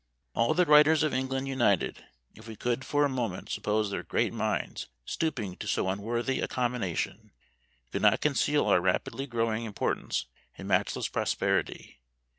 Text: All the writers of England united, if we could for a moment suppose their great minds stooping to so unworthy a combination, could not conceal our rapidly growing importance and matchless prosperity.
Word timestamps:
All 0.33 0.55
the 0.55 0.65
writers 0.65 1.03
of 1.03 1.13
England 1.13 1.47
united, 1.47 2.03
if 2.33 2.47
we 2.47 2.55
could 2.55 2.83
for 2.83 3.05
a 3.05 3.07
moment 3.07 3.51
suppose 3.51 3.91
their 3.91 4.01
great 4.01 4.33
minds 4.33 4.87
stooping 5.05 5.57
to 5.57 5.67
so 5.67 5.87
unworthy 5.89 6.39
a 6.39 6.47
combination, 6.47 7.29
could 7.91 8.01
not 8.01 8.19
conceal 8.19 8.65
our 8.65 8.81
rapidly 8.81 9.27
growing 9.27 9.63
importance 9.63 10.25
and 10.57 10.67
matchless 10.67 11.07
prosperity. 11.07 11.99